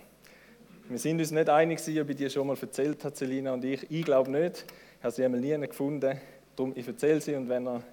[0.89, 3.85] Wir sind uns nicht einig, ob ich die schon mal erzählt habe, Selina und ich.
[3.91, 4.65] Ich glaube nicht.
[4.97, 6.19] Ich habe sie einmal nie gefunden.
[6.55, 7.83] Darum, ich erzähle sie und wenn ihr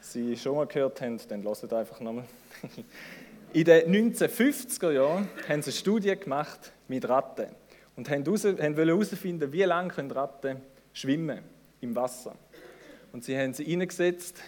[0.00, 2.24] sie schon mal gehört habt, dann lasst einfach nochmal.
[3.52, 7.48] In den 1950er Jahren haben sie eine Studie gemacht mit Ratten
[7.94, 10.62] und haben herausfinden, wie lange Ratten
[10.94, 11.40] schwimmen
[11.82, 12.34] im Wasser.
[13.12, 14.38] Und sie haben sie reingesetzt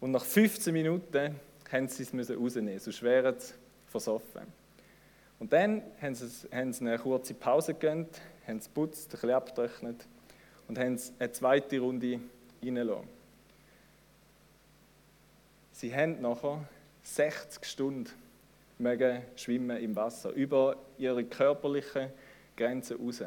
[0.00, 1.36] und nach 15 Minuten
[1.70, 3.52] haben sie es rausnehmen, sonst wären sie
[3.86, 4.59] versoffen.
[5.40, 9.30] Und dann haben sie, haben sie eine kurze Pause gegönnt, haben es putzt, ein bisschen
[9.30, 10.06] abgetrocknet
[10.68, 12.20] und haben eine zweite Runde
[12.62, 13.08] reingelassen.
[15.72, 16.62] Sie haben nachher
[17.02, 18.10] 60 Stunden
[18.78, 22.10] mögen schwimmen im Wasser, über ihre körperlichen
[22.56, 23.22] Grenzen raus.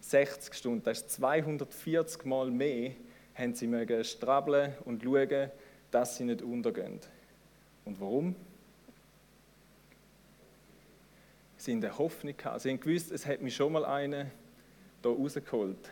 [0.00, 2.92] 60 Stunden, das ist 240 Mal mehr,
[3.34, 5.50] haben sie mögen strabbeln und schauen,
[5.90, 6.98] dass sie nicht untergehen.
[7.84, 8.34] Und warum?
[11.60, 12.62] Sie in der Hoffnung gehabt.
[12.62, 14.24] Sie haben gewusst, es hat mich schon mal einer
[15.02, 15.90] hier rausgeholt.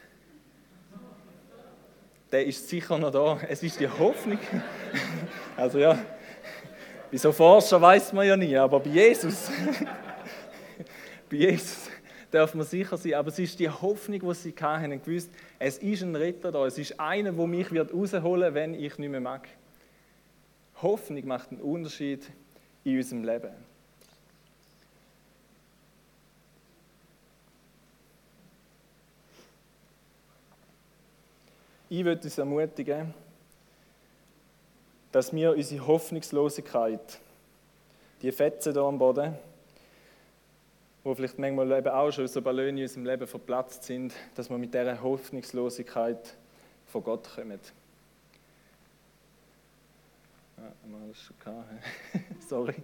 [2.33, 3.39] Der ist sicher noch da.
[3.47, 4.39] Es ist die Hoffnung.
[5.57, 5.99] Also ja,
[7.11, 9.51] bei so Forscher weiß man ja nie, aber bei Jesus,
[11.29, 11.91] bei Jesus
[12.31, 13.15] darf man sicher sein.
[13.15, 15.29] Aber es ist die Hoffnung, die sie hatten, und gewusst,
[15.59, 19.11] es ist ein Retter da, es ist einer, der mich wird rausholen wenn ich nicht
[19.11, 19.49] mehr mag.
[20.81, 22.25] Hoffnung macht einen Unterschied
[22.85, 23.68] in unserem Leben.
[31.91, 33.15] Ich würde uns ermutigen,
[35.11, 37.19] dass wir unsere Hoffnungslosigkeit,
[38.21, 39.35] die Fetzen hier am Boden,
[41.03, 44.59] wo vielleicht manchmal eben auch schon so Ballone in unserem Leben verplatzt sind, dass wir
[44.59, 46.35] mit dieser Hoffnungslosigkeit
[46.87, 47.59] von Gott kommen.
[50.57, 51.69] Wir alles schon gehabt.
[52.49, 52.75] Sorry.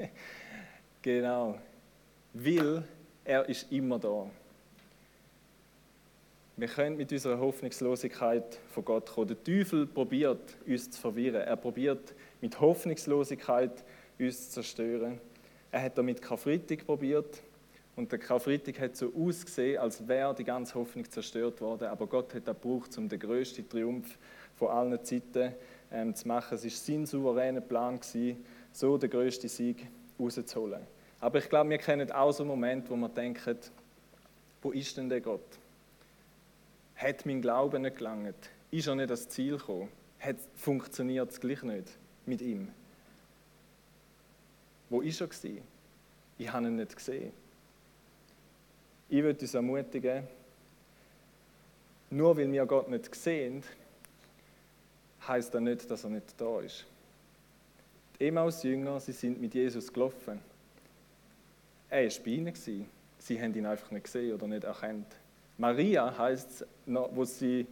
[1.02, 1.58] genau.
[2.32, 2.84] Weil
[3.22, 4.26] er ist immer da.
[6.56, 9.26] Wir können mit unserer Hoffnungslosigkeit von Gott kommen.
[9.26, 11.42] Der Teufel probiert, uns zu verwirren.
[11.42, 13.84] Er probiert mit Hoffnungslosigkeit
[14.20, 15.20] uns zu zerstören.
[15.72, 17.42] Er hat damit Karfreitag probiert
[17.96, 21.88] und der Karfreitag hat so ausgesehen, als wäre die ganze Hoffnung zerstört worden.
[21.88, 24.16] Aber Gott hat das gebraucht, um den größten Triumph
[24.54, 25.54] von allen Zeiten
[25.90, 26.54] ähm, zu machen.
[26.54, 29.88] Es war sein souveräner Plan, gewesen, so den größten Sieg
[30.20, 30.82] rauszuholen.
[31.18, 33.58] Aber ich glaube, wir kennen auch so Momente, wo wir denken,
[34.62, 35.58] wo ist denn der Gott?
[37.04, 38.48] Hat mein Glaube nicht gelangt?
[38.70, 39.90] Ist er nicht ans Ziel gekommen?
[40.54, 41.90] Funktioniert es gleich nicht
[42.24, 42.68] mit ihm?
[44.88, 45.60] Wo ist er gewesen?
[46.38, 47.30] Ich habe ihn nicht gesehen.
[49.10, 50.26] Ich würde uns ermutigen,
[52.08, 53.62] nur weil wir Gott nicht sehen,
[55.28, 56.86] heißt das nicht, dass er nicht da ist.
[58.18, 60.40] Die Emmaus-Jünger, sie sind mit Jesus gelaufen.
[61.90, 62.54] Er war bei ihnen.
[63.18, 65.14] Sie haben ihn einfach nicht gesehen oder nicht erkannt.
[65.58, 67.66] Maria heißt, wo sie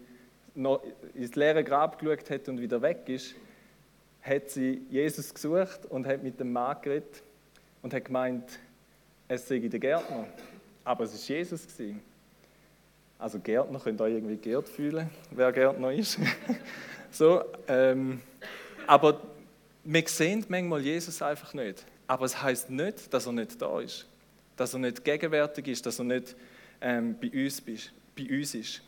[0.54, 0.82] noch
[1.14, 3.34] ins leere Grab geschaut hat und wieder weg ist,
[4.20, 7.22] hat sie Jesus gesucht und hat mit dem Mann geredet
[7.82, 8.44] und hat gemeint,
[9.28, 10.26] es sei der Gärtner.
[10.84, 11.66] Aber es war Jesus.
[11.66, 12.02] Gewesen.
[13.18, 16.18] Also Gärtner, könnt ihr irgendwie geehrt fühlen, wer Gärtner ist.
[17.10, 18.20] so, ähm,
[18.86, 19.20] aber
[19.84, 21.84] wir sehen manchmal Jesus einfach nicht.
[22.06, 24.06] Aber es heißt nicht, dass er nicht da ist.
[24.56, 26.36] Dass er nicht gegenwärtig ist, dass er nicht
[26.82, 28.82] ähm, bei, uns bist, bei uns ist.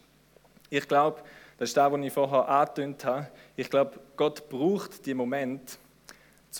[0.68, 1.22] Ich glaube,
[1.57, 3.28] das ist das, was ich vorher angetönt habe.
[3.57, 5.78] Ich glaube, Gott braucht die Moment,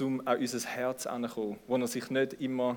[0.01, 2.77] um an unser Herz anzukommen, wo er sich nicht immer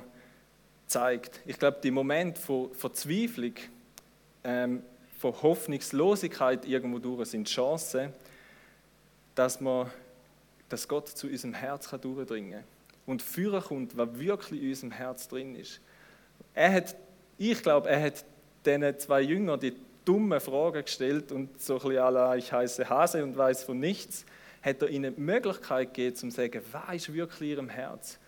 [0.87, 1.41] zeigt.
[1.45, 3.53] Ich glaube, die Moment von Verzweiflung,
[4.43, 4.83] ähm,
[5.17, 8.13] von Hoffnungslosigkeit irgendwo durch sind Chancen,
[9.35, 9.89] dass, man,
[10.69, 12.63] dass Gott zu unserem Herz kann durchdringen kann
[13.05, 15.79] und führen kommt, was wirklich in unserem Herz drin ist.
[16.53, 16.95] Er hat,
[17.37, 18.25] ich glaube, er hat
[18.67, 19.73] diesen zwei Jüngern die
[20.05, 24.25] dumme Fragen gestellt und so ein bisschen la, ich heiße Hase und weiß von nichts,
[24.61, 28.19] hat er ihnen die Möglichkeit gegeben, zu sagen, was ist wirklich in ihrem Herz?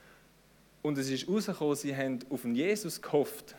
[0.81, 3.55] Und es ist herausgekommen, sie haben auf einen Jesus gehofft,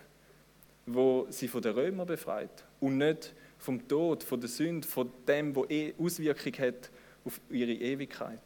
[0.87, 5.55] wo sie von den Römern befreit und nicht vom Tod, von der Sünde, von dem,
[5.55, 6.91] wo eh Auswirkung hat
[7.25, 8.41] auf ihre Ewigkeit.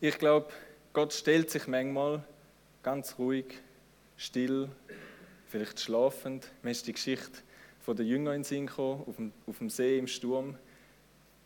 [0.00, 0.48] Ich glaube,
[0.92, 2.22] Gott stellt sich manchmal
[2.82, 3.46] ganz ruhig,
[4.16, 4.68] still,
[5.48, 6.50] vielleicht schlafend.
[6.62, 7.38] Mir ist die Geschichte
[7.80, 10.56] von den Jüngern in den Sinn gekommen, auf dem, See im Sturm.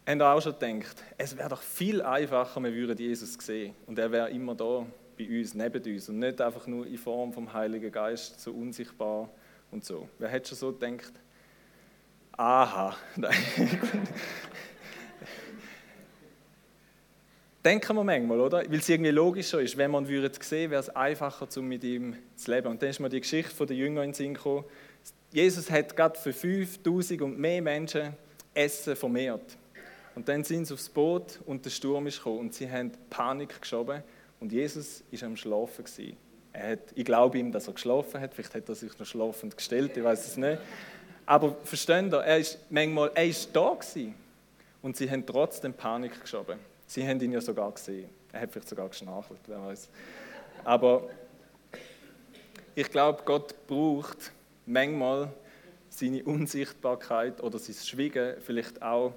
[0.07, 3.99] Haben ihr auch schon gedacht, es wäre doch viel einfacher, wir würden Jesus sehen und
[3.99, 4.85] er wäre immer da
[5.17, 9.31] bei uns, neben uns und nicht einfach nur in Form vom Heiligen Geist, so unsichtbar
[9.71, 10.09] und so.
[10.19, 11.13] Wer hätte schon so gedacht?
[12.33, 12.97] Aha,
[17.65, 18.59] Denken wir manchmal, oder?
[18.59, 22.17] Weil es irgendwie logischer ist, wenn man würde sehen, wäre es einfacher, um mit ihm
[22.35, 22.67] zu leben.
[22.67, 24.65] Und dann ist mir die Geschichte der Jünger in den Sinn gekommen.
[25.33, 28.15] Jesus hat gerade für 5000 und mehr Menschen
[28.53, 29.57] Essen vermehrt.
[30.15, 33.61] Und dann sind sie aufs Boot und der Sturm ist gekommen und sie haben Panik
[33.61, 34.03] geschoben
[34.41, 36.17] und Jesus ist am Schlafen gewesen.
[36.53, 38.35] Hat, ich glaube ihm, dass er geschlafen hat.
[38.35, 40.59] Vielleicht hat er sich noch schlafend gestellt, ich weiß es nicht.
[41.25, 44.15] Aber versteht ihr, er ist manchmal, er ist da gewesen.
[44.83, 46.59] Und sie haben trotzdem Panik geschoben.
[46.93, 48.11] Sie haben ihn ja sogar gesehen.
[48.33, 49.89] Er hat vielleicht sogar geschnarchelt, wer weiß.
[50.63, 51.09] Aber
[52.75, 54.31] ich glaube, Gott braucht
[54.67, 55.33] manchmal
[55.89, 59.15] seine Unsichtbarkeit oder sein Schwiegen vielleicht auch,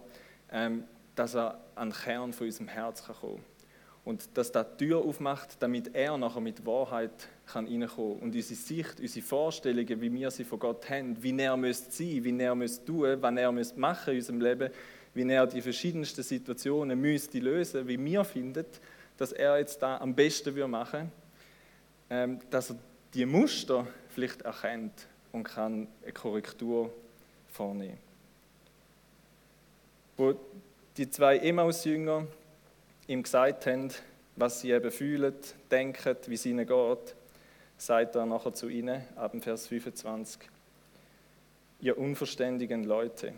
[0.54, 0.86] ähm,
[1.16, 3.46] dass er an den Kern von unserem Herz kommen kann
[4.06, 9.02] und dass das Tür aufmacht, damit er nachher mit Wahrheit kann reinkommen und unsere Sicht,
[9.02, 12.86] unsere Vorstellungen, wie wir sie von Gott haben, wie er müsste sein, wie er müsste
[12.86, 13.76] tun, was er müsste
[14.12, 14.70] in unserem Leben,
[15.16, 18.66] wie er die verschiedensten Situationen müsste lösen, wie wir finden,
[19.18, 21.12] dass er jetzt da am besten würde machen,
[22.10, 22.78] ähm, dass er
[23.14, 26.94] die Muster vielleicht erkennt und kann eine Korrektur
[27.48, 27.98] vornehmen.
[30.18, 30.36] Wo
[30.98, 32.28] die zwei Emmaus-Jünger
[33.08, 33.90] ihm gesagt haben,
[34.36, 35.34] was sie eben fühlen,
[35.72, 37.16] denken, wie es ihnen geht,
[37.78, 40.42] sagt er nachher zu ihnen, ab Vers 25,
[41.82, 43.34] ihr unverständigen Leute,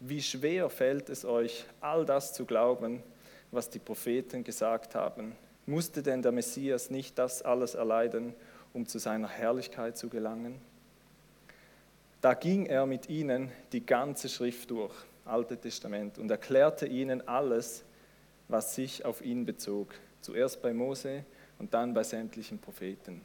[0.00, 3.02] wie schwer fällt es euch, all das zu glauben,
[3.50, 5.32] was die Propheten gesagt haben.
[5.66, 8.34] Musste denn der Messias nicht das alles erleiden,
[8.72, 10.60] um zu seiner Herrlichkeit zu gelangen?
[12.20, 17.84] Da ging er mit ihnen die ganze Schrift durch, Alte Testament, und erklärte ihnen alles,
[18.48, 19.94] was sich auf ihn bezog.
[20.20, 21.24] Zuerst bei Mose
[21.58, 23.20] und dann bei sämtlichen Propheten.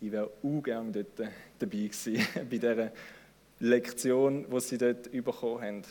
[0.00, 2.92] Ich wäre ungern dort dabei gewesen, bei dieser
[3.60, 5.82] Lektion, die sie dort bekommen haben.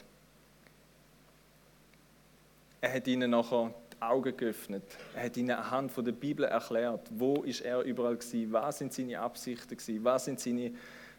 [2.83, 4.83] Er hat ihnen nachher die Augen geöffnet.
[5.15, 8.91] Er hat ihnen anhand von der Bibel erklärt, wo ist er überall gewesen, was sind
[8.91, 10.73] seine Absichten gewesen, was sind seine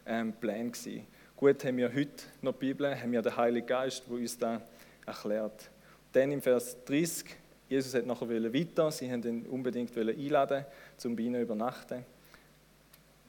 [0.05, 1.07] ähm, Pläne gewesen.
[1.35, 4.61] Gut, haben wir heute noch die Bibel, haben wir den Heiligen Geist, der uns da
[5.07, 5.71] erklärt.
[6.11, 7.35] Dann im Vers 30
[7.67, 10.65] Jesus hat nachher weiter, sie haben ihn unbedingt einladen,
[10.97, 12.05] zum bei ihnen übernachten.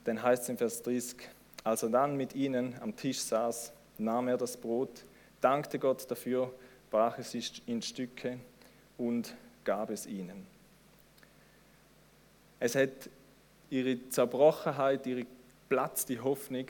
[0.05, 1.17] Dann heißt es im Vers 30,
[1.65, 5.07] als er dann mit ihnen am Tisch saß, nahm er das Brot,
[5.41, 6.53] dankte Gott dafür,
[6.91, 7.35] brach es
[7.67, 8.39] in Stücke
[8.97, 10.47] und gab es ihnen.
[12.59, 13.11] Es hat
[13.71, 15.27] ihre Zerbrochenheit, ihre
[15.69, 16.67] Platz, die Hoffnung,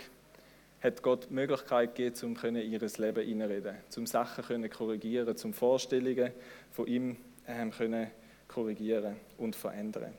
[0.83, 6.33] hat Gott die Möglichkeit gegeben, um ihr Leben hineinreden, zum Sachen zu korrigieren, zum Vorstellungen
[6.73, 8.11] von ihm ähm, können
[8.49, 10.15] korrigieren und verändern.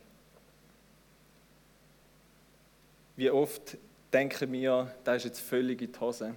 [3.15, 3.77] Wie oft
[4.13, 6.35] denken wir, das ist jetzt völlig in die Hose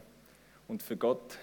[0.66, 1.38] und für Gott,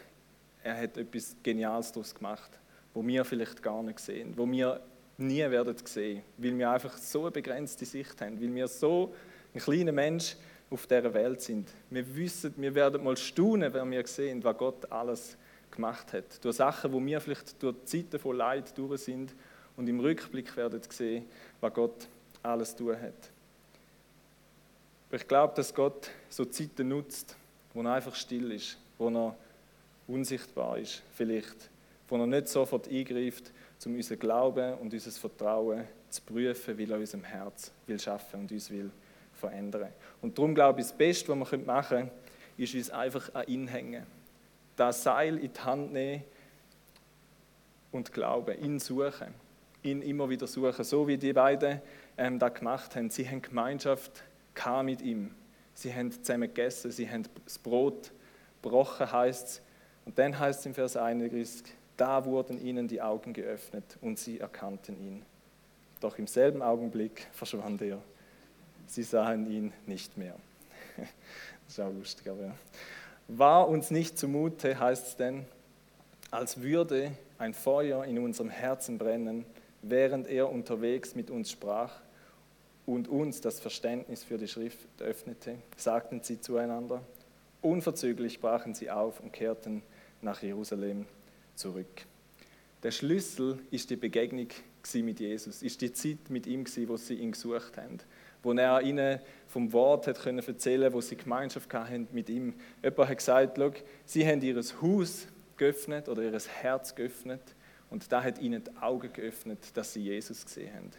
[0.67, 2.51] er hat etwas Geniales daraus gemacht,
[2.93, 4.82] wo wir vielleicht gar nicht sehen, wo wir
[5.17, 9.13] nie werden sehen, weil wir einfach so eine begrenzte Sicht haben, weil wir so
[9.53, 10.36] ein kleiner Mensch
[10.69, 11.69] auf dieser Welt sind.
[11.89, 15.38] Wir wissen, wir werden mal staunen, wenn wir sehen, was Gott alles
[15.71, 16.43] gemacht hat.
[16.43, 19.34] Durch Sachen, wo wir vielleicht durch Zeiten von Leid durch sind
[19.77, 21.25] und im Rückblick werden sehen,
[21.62, 22.08] was Gott
[22.43, 23.32] alles tun hat.
[25.08, 27.38] Aber ich glaube, dass Gott so Zeiten nutzt,
[27.73, 29.38] wo er einfach still ist, wo er
[30.07, 31.69] unsichtbar ist, vielleicht,
[32.07, 33.51] wo er nicht sofort eingreift,
[33.85, 38.51] um unser Glauben und unser Vertrauen zu prüfen, weil er unserem Herz will schaffen und
[38.51, 38.89] uns will
[39.33, 39.89] verändern.
[40.21, 42.11] Und darum glaube ich, das Beste, was wir machen können,
[42.57, 44.05] ist uns einfach an ihn hängen.
[44.75, 46.23] Das Seil in die Hand nehmen
[47.91, 49.33] und glauben, ihn suchen,
[49.83, 51.81] ihn immer wieder suchen, so wie die beiden
[52.17, 53.09] ähm, das gemacht haben.
[53.09, 54.23] Sie haben Gemeinschaft
[54.83, 55.31] mit ihm.
[55.73, 58.11] Sie haben zusammen gegessen, sie haben das Brot
[58.61, 59.61] gebrochen, heißt es.
[60.07, 61.63] Und dann heißt es im Vers 31,
[61.97, 65.25] da wurden ihnen die Augen geöffnet und sie erkannten ihn.
[65.99, 68.01] Doch im selben Augenblick verschwand er.
[68.87, 70.37] Sie sahen ihn nicht mehr.
[70.95, 71.07] Das
[71.67, 72.55] ist auch lustig, aber ja.
[73.27, 75.45] War uns nicht zumute, heißt es denn,
[76.31, 79.45] als würde ein Feuer in unserem Herzen brennen,
[79.81, 81.99] während er unterwegs mit uns sprach
[82.85, 87.01] und uns das Verständnis für die Schrift öffnete, sagten sie zueinander.
[87.61, 89.83] Unverzüglich brachen sie auf und kehrten
[90.21, 91.06] nach Jerusalem
[91.56, 92.06] zurück.
[92.84, 94.47] Der Schlüssel ist die Begegnung
[94.93, 97.97] mit Jesus, ist die Zeit mit ihm, wo sie ihn gesucht haben,
[98.41, 102.53] wo er ihnen vom Wort hat können erzählen, wo sie Gemeinschaft hatten mit ihm.
[102.82, 103.60] Jemand hat gesagt,
[104.06, 105.27] sie haben ihr Haus
[105.58, 107.41] geöffnet oder ihr Herz geöffnet
[107.89, 110.91] und da hat ihnen die Augen geöffnet, dass sie Jesus gesehen haben.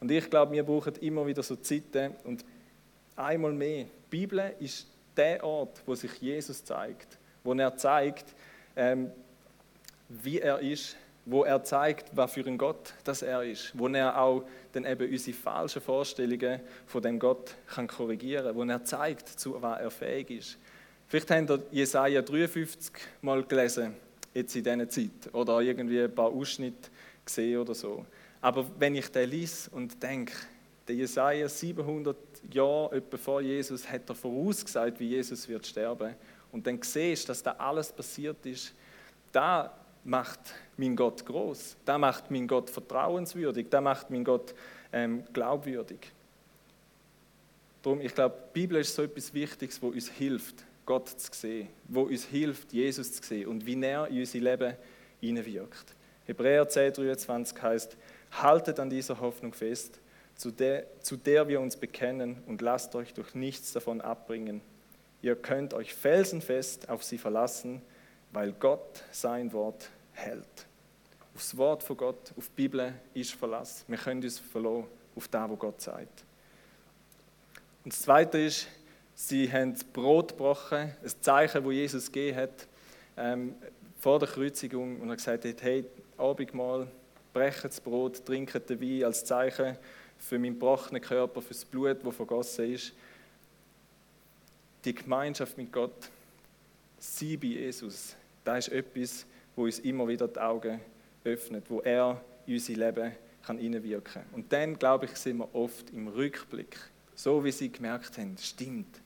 [0.00, 2.44] Und ich glaube, wir brauchen immer wieder so Zeiten und
[3.16, 3.84] einmal mehr.
[3.84, 8.34] Die Bibel ist der Ort, wo sich Jesus zeigt, wo er zeigt,
[10.08, 14.20] wie er ist, wo er zeigt, was für ein Gott das er ist, wo er
[14.20, 19.60] auch dann eben unsere falschen Vorstellungen von dem Gott kann korrigieren, wo er zeigt, zu
[19.60, 20.58] was er fähig ist.
[21.06, 23.94] Vielleicht habt ihr Jesaja 53 mal gelesen,
[24.32, 26.88] jetzt in dieser Zeit, oder irgendwie ein paar Ausschnitte
[27.24, 28.06] gesehen oder so.
[28.40, 30.32] Aber wenn ich den lese und denke,
[30.88, 32.16] der Jesaja 700
[32.52, 36.14] Jahre etwa vor Jesus hat er vorausgesagt, wie Jesus wird sterben.
[36.52, 38.74] Und dann siehst, dass da alles passiert ist.
[39.32, 39.72] Da
[40.04, 40.40] macht
[40.76, 41.76] mein Gott groß.
[41.84, 43.66] Da macht mein Gott vertrauenswürdig.
[43.70, 44.54] Da macht mein Gott
[44.92, 46.12] ähm, glaubwürdig.
[47.82, 51.68] Darum, ich glaube, die Bibel ist so etwas Wichtiges, wo uns hilft, Gott zu sehen,
[51.88, 54.74] wo uns hilft, Jesus zu sehen und wie er in unser Leben
[55.20, 55.94] hineinwirkt.
[56.26, 57.96] Hebräer 10, 23 heißt,
[58.32, 59.98] Haltet an dieser Hoffnung fest,
[60.36, 64.60] zu der, zu der wir uns bekennen und lasst euch durch nichts davon abbringen.
[65.22, 67.82] Ihr könnt euch felsenfest auf sie verlassen,
[68.32, 70.66] weil Gott sein Wort hält.
[71.34, 73.84] Aufs Wort von Gott, auf die Bibel ist Verlass.
[73.86, 76.24] Wir können uns verlassen auf das, was Gott sagt.
[77.84, 78.66] Und das Zweite ist,
[79.14, 82.68] sie haben Brot gebrochen, ein Zeichen, das Jesus gegeben hat,
[83.16, 83.54] ähm,
[83.98, 85.84] vor der Kreuzigung, und er gesagt hat, hey,
[86.16, 86.88] Abendmahl,
[87.32, 89.76] brechen das Brot, trinken den Wein als Zeichen
[90.18, 92.92] für meinen gebrochenen Körper, für das Blut, das vergossen ist.
[94.84, 96.10] Die Gemeinschaft mit Gott,
[96.98, 100.80] sie bei Jesus, das ist etwas, wo uns immer wieder die Augen
[101.24, 103.12] öffnet, wo er in unser Leben
[103.44, 104.24] kann hineinwirken kann.
[104.32, 106.78] Und dann, glaube ich, sind wir oft im Rückblick,
[107.14, 109.00] so wie sie gemerkt haben, stimmt,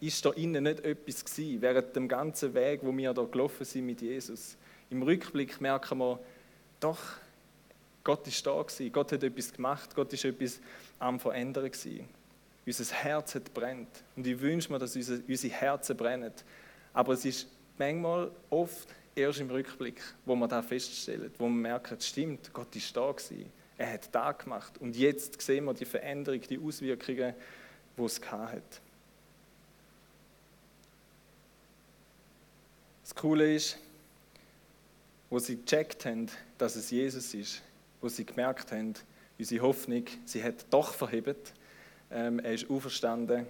[0.00, 3.86] ist da innen nicht etwas gewesen, während dem ganzen Weg, wo wir da gelaufen sind
[3.86, 4.56] mit Jesus.
[4.90, 6.18] Im Rückblick merken wir,
[6.80, 7.00] doch,
[8.02, 10.60] Gott ist da gewesen, Gott hat etwas gemacht, Gott ist etwas
[10.98, 12.06] am Verändern gewesen.
[12.66, 16.32] Unser Herz hat brennt und ich wünsche mir, dass unsere, unsere Herzen brennen.
[16.92, 17.46] Aber es ist
[17.76, 22.96] manchmal oft erst im Rückblick, wo man da feststellt, wo man merkt, stimmt, Gott ist
[22.96, 27.34] da gewesen, er hat da gemacht und jetzt sehen wir die Veränderung, die Auswirkungen,
[27.96, 28.80] die es hat.
[33.02, 33.78] Das Coole ist,
[35.28, 37.62] wo sie gecheckt haben, dass es Jesus ist,
[38.00, 38.94] wo sie gemerkt haben,
[39.38, 41.52] unsere Hoffnung, sie hat doch verhebt,
[42.14, 43.46] ähm, er ist auferstanden,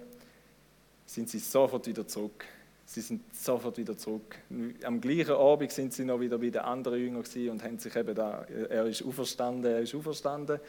[1.05, 2.45] sind sie sofort wieder zurück.
[2.87, 4.37] Sie sind sofort wieder zurück.
[4.83, 8.13] Am gleichen Abend sind sie noch wieder bei den anderen Jüngern und haben sich eben
[8.13, 10.59] da, er ist auferstanden, er ist auferstanden,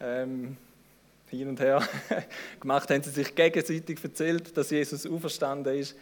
[0.00, 0.56] ähm,
[1.28, 1.82] hin und her
[2.60, 5.96] gemacht, haben sie sich gegenseitig erzählt, dass Jesus auferstanden ist.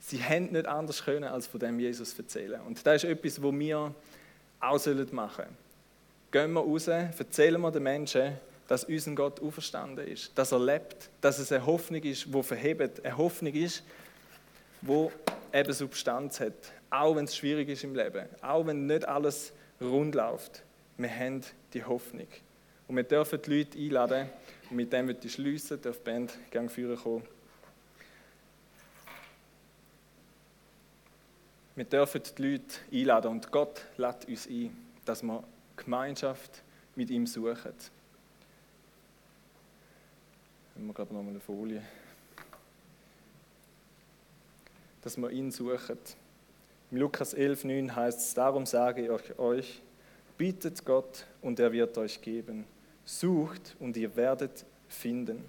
[0.00, 2.60] Sie haben nicht anders können, als von dem Jesus erzählen.
[2.62, 3.94] Und das ist etwas, was wir
[4.60, 5.64] auch machen sollen
[6.30, 8.32] gehen wir raus, erzählen wir den Menschen,
[8.68, 13.04] dass unser Gott auferstanden ist, dass er lebt, dass es eine Hoffnung ist, die verhebt,
[13.04, 13.82] eine Hoffnung ist,
[14.80, 15.08] die
[15.52, 20.14] eben Substanz hat, auch wenn es schwierig ist im Leben, auch wenn nicht alles rund
[20.14, 20.62] läuft.
[20.96, 21.42] Wir haben
[21.72, 22.28] die Hoffnung.
[22.86, 24.28] Und wir dürfen die Leute einladen.
[24.70, 27.24] Und mit dem wird ich schliessen, darf die Band gerne führen kommen.
[31.76, 35.42] Wir dürfen die Leute einladen und Gott lädt uns ein, dass wir
[35.76, 36.62] Gemeinschaft
[36.94, 37.74] mit ihm suchen.
[40.74, 41.80] Haben wir gerade noch mal eine Folie.
[45.02, 45.98] Dass wir ihn suchen.
[46.90, 49.82] Im Lukas 11,9 heißt es: Darum sage ich euch,
[50.36, 52.64] bittet Gott und er wird euch geben.
[53.04, 55.44] Sucht und ihr werdet finden.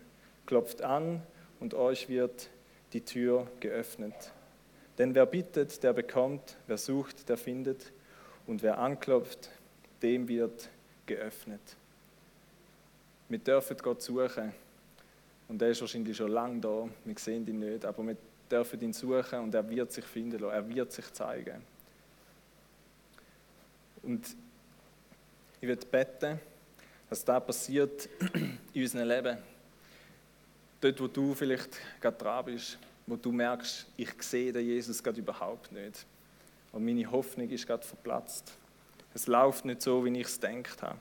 [0.45, 1.23] Klopft an
[1.59, 2.49] und euch wird
[2.93, 4.31] die Tür geöffnet.
[4.99, 7.91] Denn wer bittet, der bekommt, wer sucht, der findet
[8.45, 9.49] und wer anklopft,
[10.03, 10.69] dem wird
[11.07, 11.77] geöffnet.
[13.27, 14.53] Wir dürfen Gott suchen
[15.47, 18.17] und er ist wahrscheinlich schon lange da, wir sehen ihn nicht, aber wir
[18.49, 21.61] dürfen ihn suchen und er wird sich finden lassen, er wird sich zeigen.
[24.03, 24.35] Und
[25.61, 26.39] ich würde beten,
[27.09, 28.09] dass das passiert
[28.73, 29.37] in unserem Leben.
[30.81, 32.77] Dort, wo du vielleicht gerade dran bist,
[33.07, 36.05] wo du merkst, ich sehe den Jesus gerade überhaupt nicht.
[36.71, 38.51] Und meine Hoffnung ist gerade verplatzt.
[39.13, 40.99] Es läuft nicht so, wie ich es gedacht habe.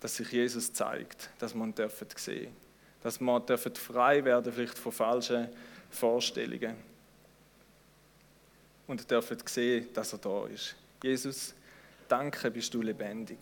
[0.00, 2.56] Dass sich Jesus zeigt, dass man dürfen sehen
[3.02, 5.48] dass man dürfen frei werden vielleicht von falschen
[5.90, 6.76] Vorstellungen
[8.86, 10.76] und dürfen sehen, dass er da ist.
[11.02, 11.54] Jesus,
[12.08, 13.38] danke, bist du lebendig.